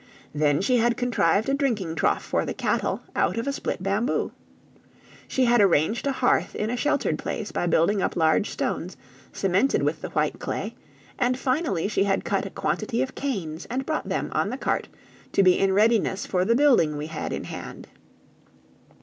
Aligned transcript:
Then 0.33 0.61
she 0.61 0.77
had 0.77 0.97
contrived 0.97 1.47
a 1.47 1.53
drinking 1.53 1.93
trough 1.93 2.23
for 2.23 2.43
the 2.43 2.55
cattle 2.55 3.01
out 3.15 3.37
of 3.37 3.45
a 3.45 3.53
split 3.53 3.83
bamboo. 3.83 4.31
She 5.27 5.45
had 5.45 5.61
arranged 5.61 6.07
a 6.07 6.11
hearth 6.11 6.55
in 6.55 6.71
a 6.71 6.75
sheltered 6.75 7.19
place 7.19 7.51
by 7.51 7.67
building 7.67 8.01
up 8.01 8.15
large 8.15 8.49
stones, 8.49 8.97
cemented 9.31 9.83
with 9.83 10.01
the 10.01 10.09
white 10.09 10.39
clay; 10.39 10.73
and, 11.19 11.37
finally, 11.37 11.87
she 11.87 12.05
had 12.05 12.25
cut 12.25 12.47
a 12.47 12.49
quantity 12.49 13.03
of 13.03 13.13
canes 13.13 13.65
and 13.69 13.85
brought 13.85 14.09
them, 14.09 14.31
on 14.33 14.49
the 14.49 14.57
cart, 14.57 14.87
to 15.33 15.43
be 15.43 15.59
in 15.59 15.71
readiness 15.71 16.25
for 16.25 16.45
the 16.45 16.55
building 16.55 16.97
we 16.97 17.05
had 17.05 17.31
in 17.31 17.43
hand. 17.43 17.87